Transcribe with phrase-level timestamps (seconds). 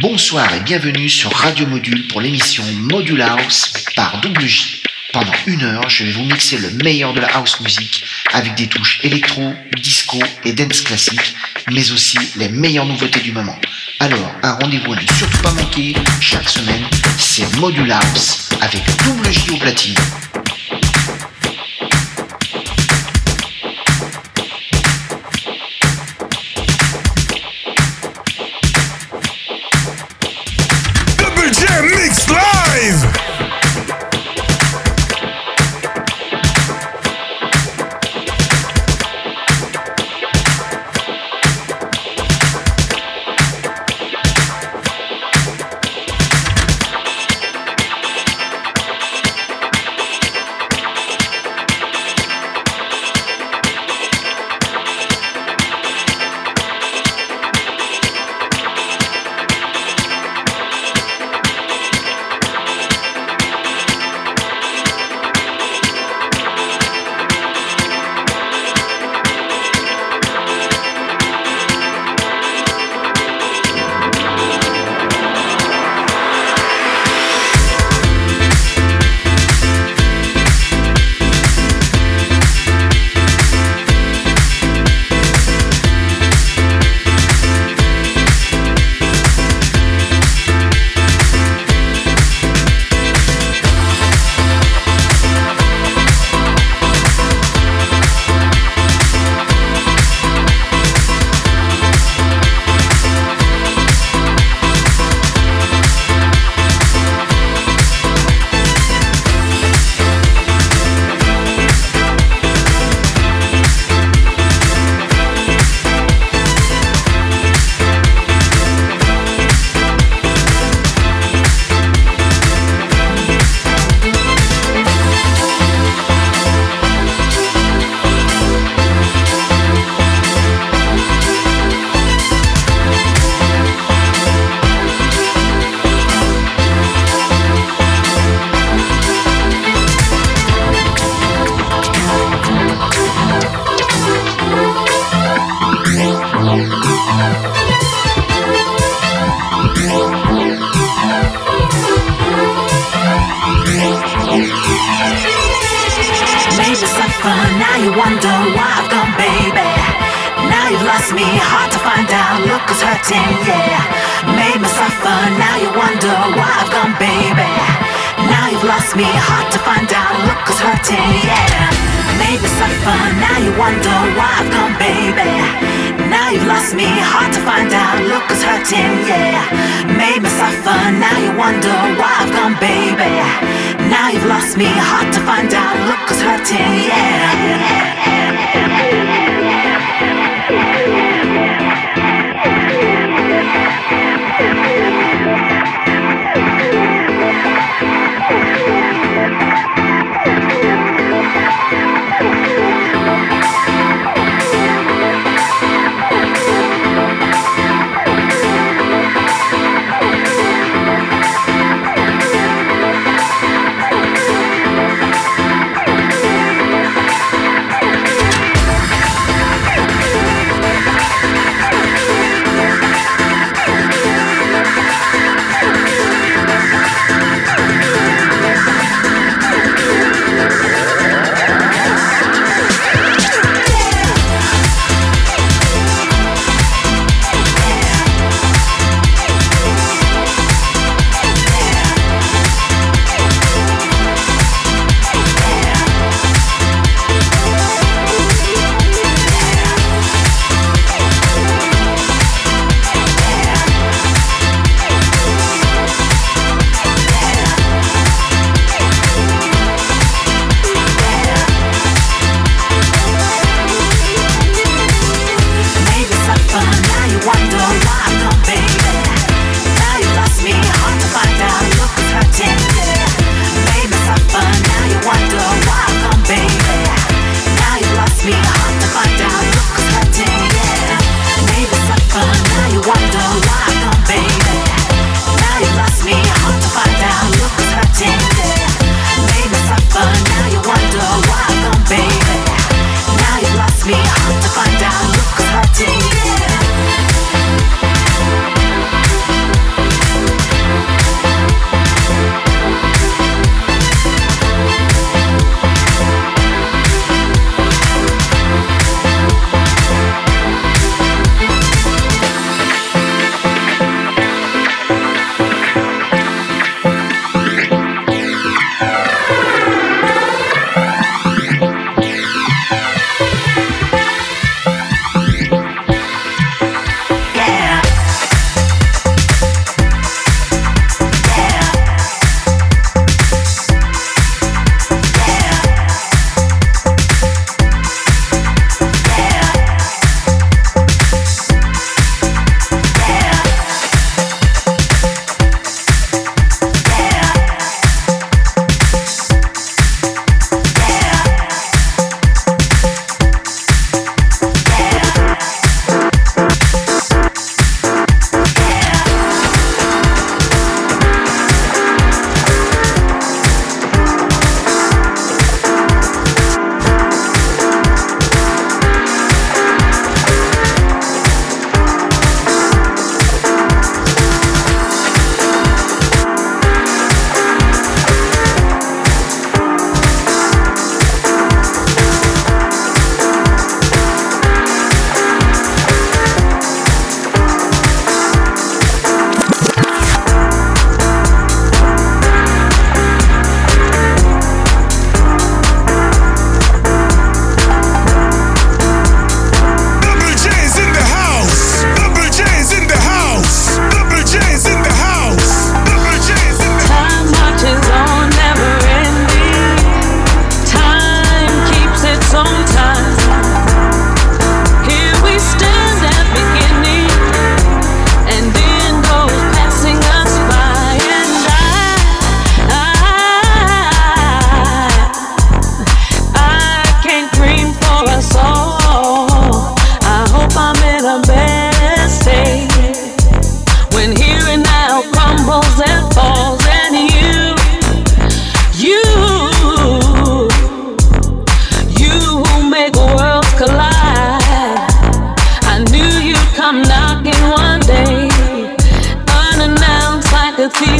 [0.00, 4.80] Bonsoir et bienvenue sur Radio Module pour l'émission Module House par Double J.
[5.12, 8.68] Pendant une heure, je vais vous mixer le meilleur de la house music avec des
[8.68, 11.34] touches électro, disco et dance classique,
[11.72, 13.58] mais aussi les meilleures nouveautés du moment.
[13.98, 16.84] Alors, un rendez-vous à ne surtout pas manquer chaque semaine,
[17.18, 19.96] c'est Module House avec Double J au platine.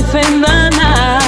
[0.08, 1.27] ofendan a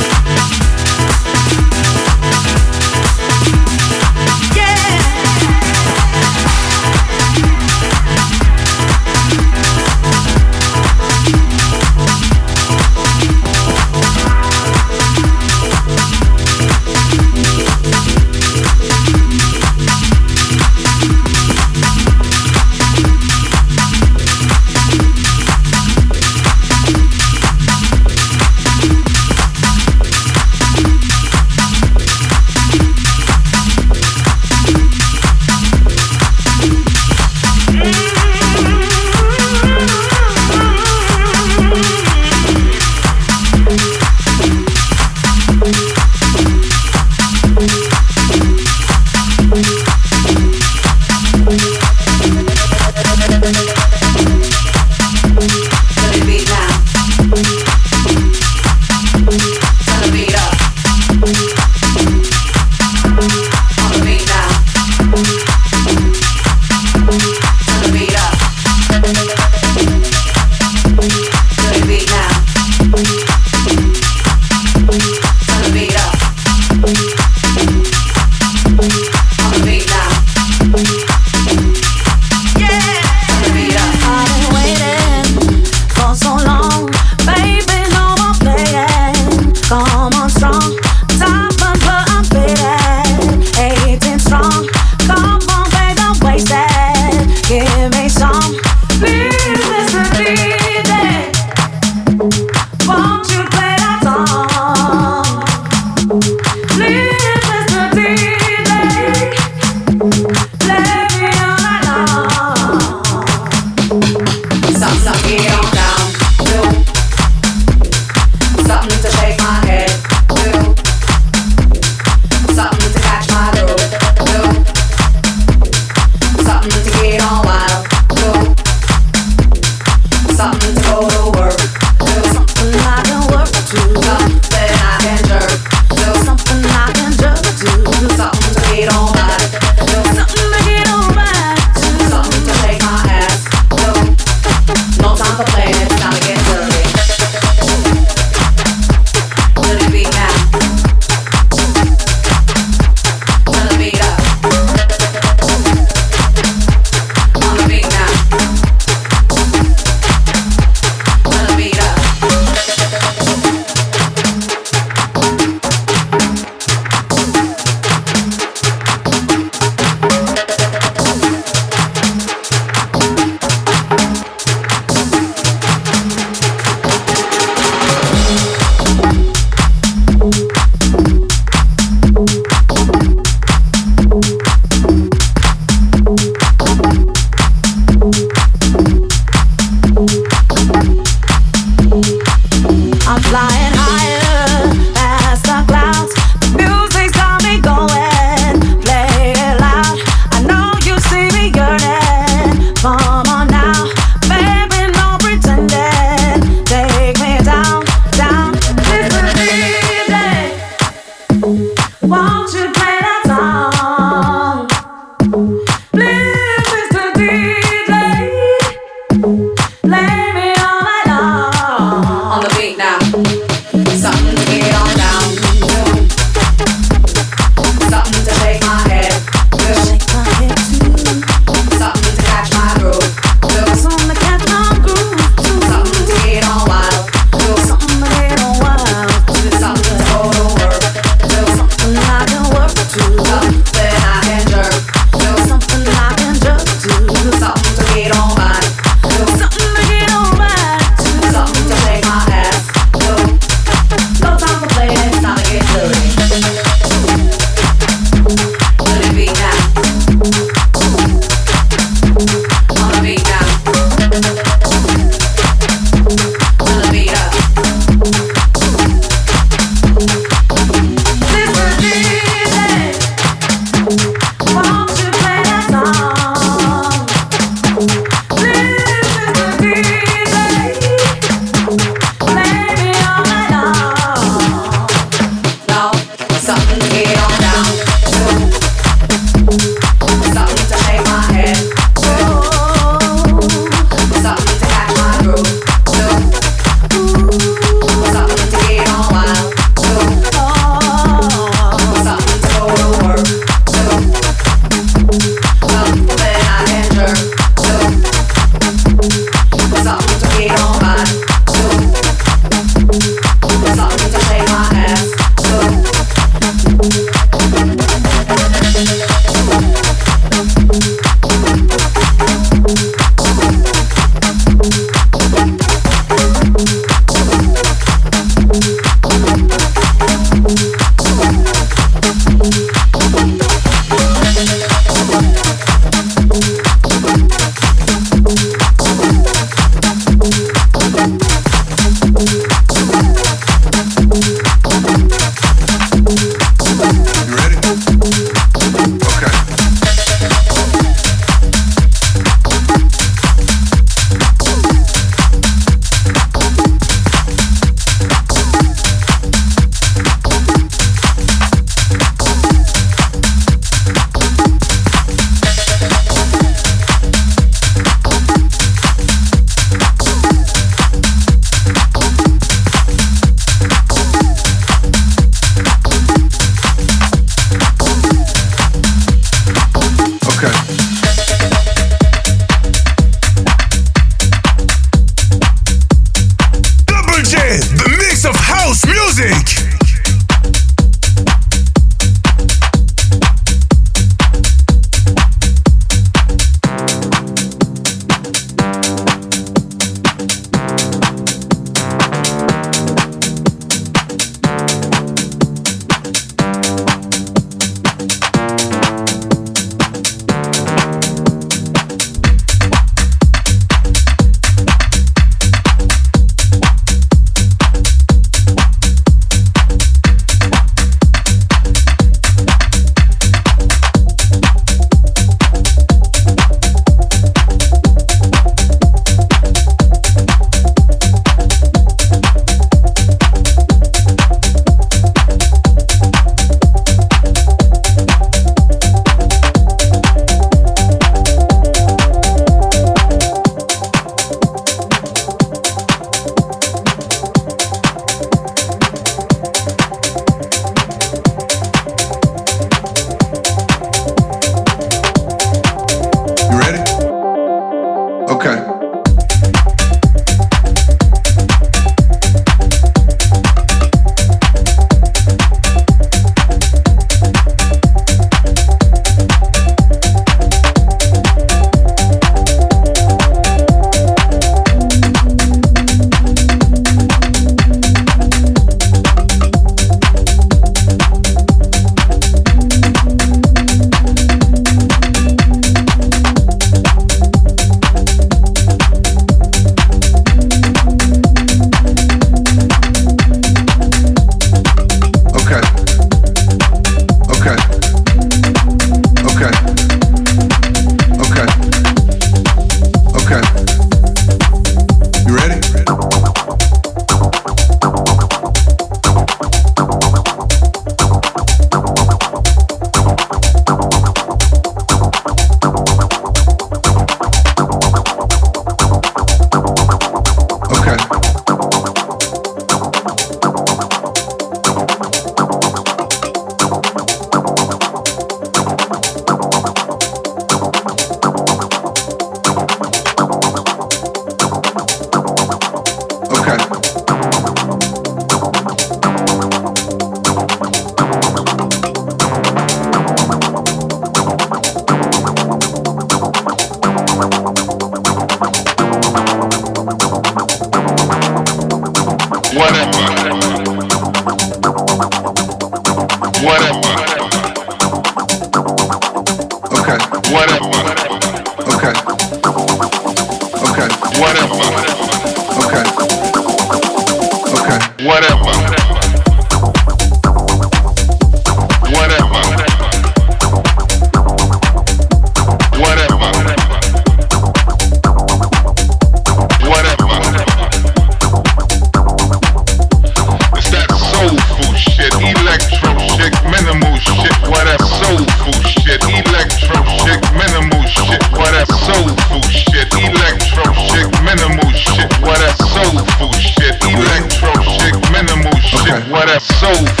[599.39, 600.00] whatever,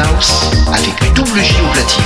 [0.00, 2.04] House avec double J au platine.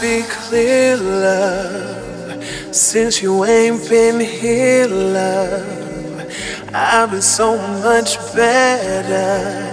[0.00, 2.44] Be clear, love.
[2.74, 6.30] Since you ain't been here, love,
[6.74, 9.72] I've been so much better.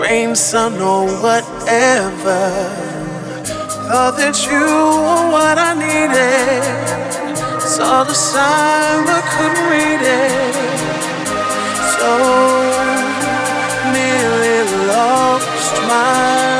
[0.00, 2.40] Rain, sun, or whatever.
[3.88, 4.66] Thought that you
[5.04, 6.62] were what I needed.
[7.60, 10.54] Saw the sign but couldn't read it.
[11.94, 12.10] So
[13.92, 16.51] nearly lost my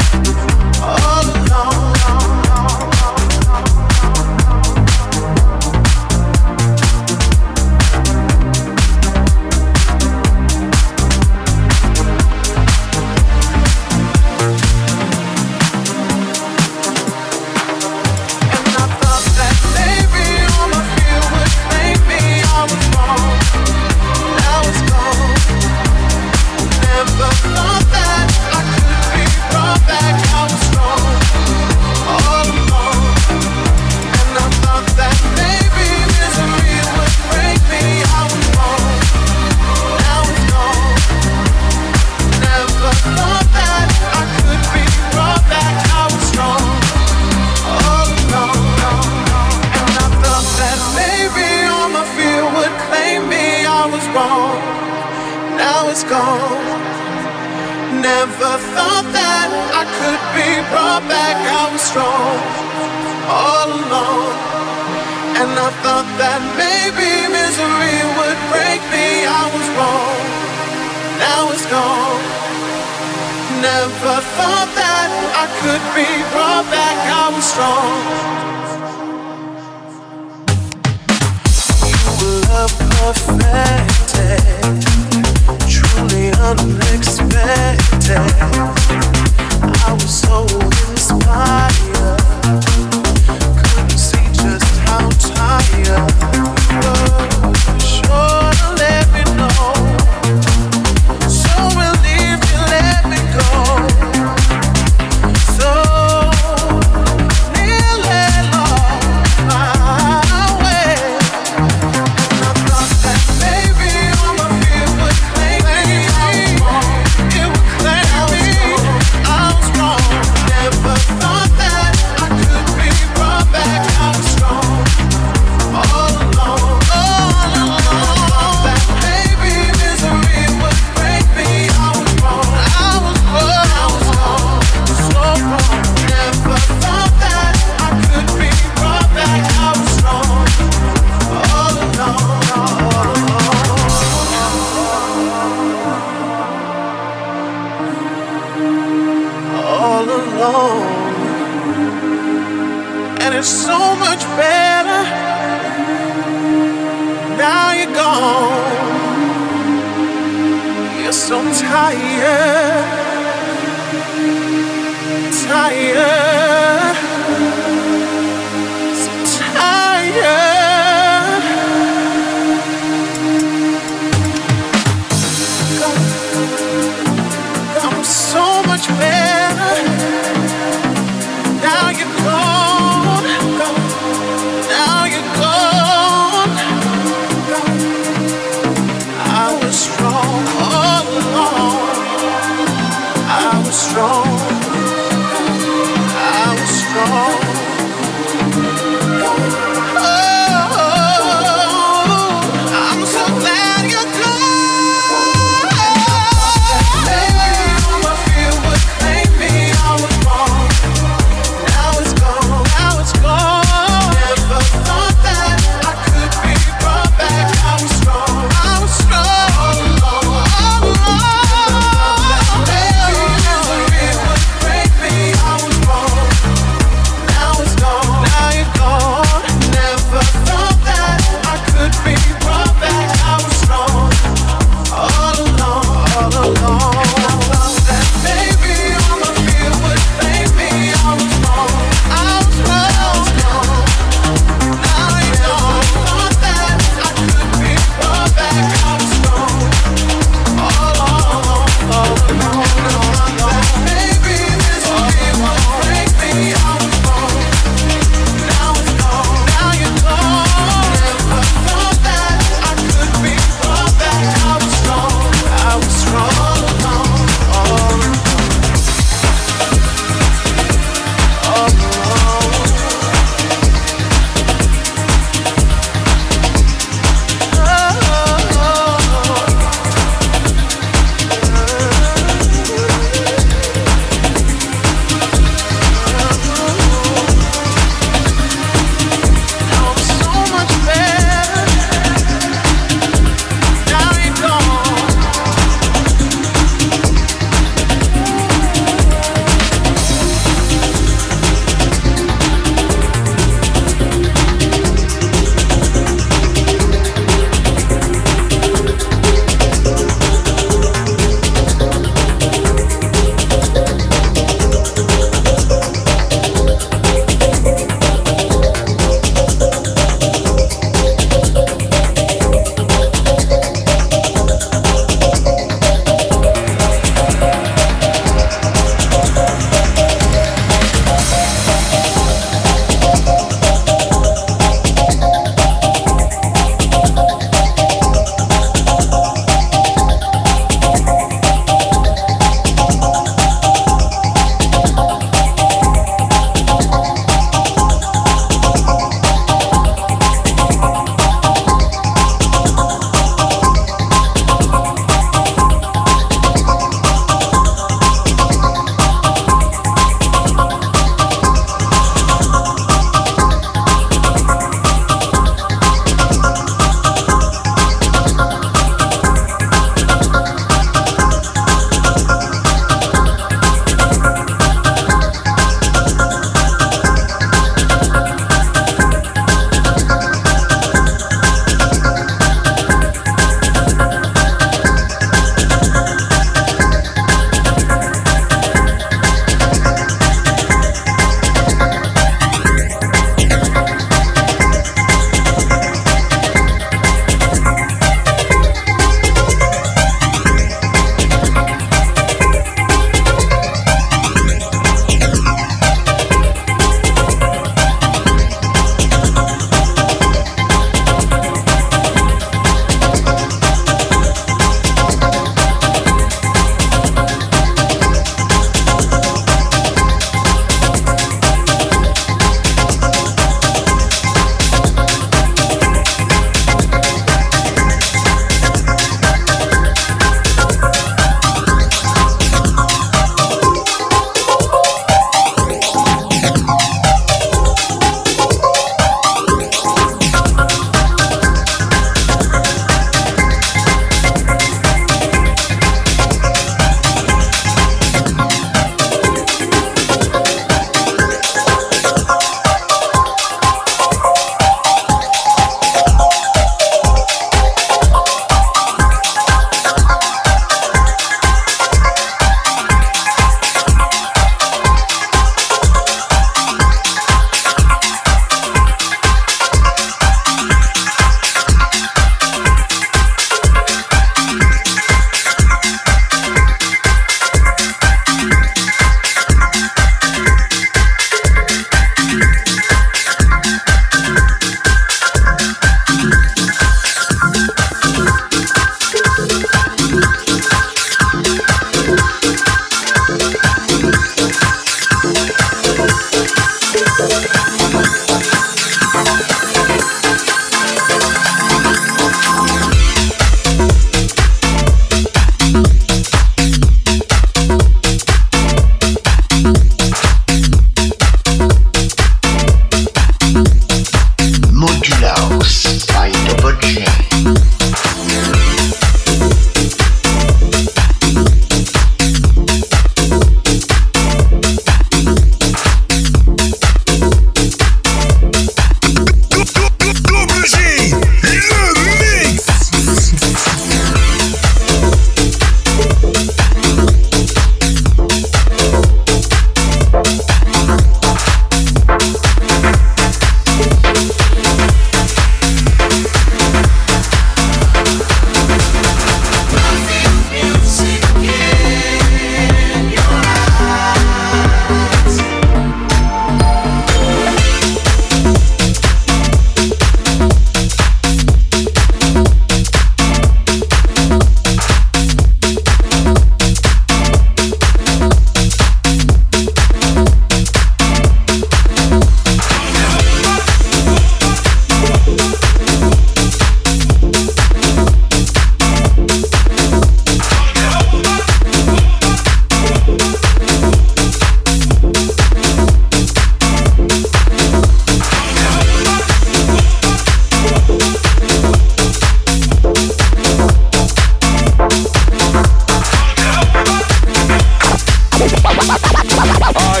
[598.88, 600.00] Oh,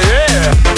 [0.64, 0.75] to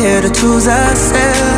[0.00, 1.53] here to choose ourselves.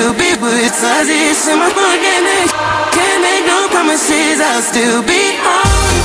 [0.00, 0.64] Still be with.
[0.64, 2.48] It's in my organic.
[2.92, 5.99] Can't make no promises, I'll still be on.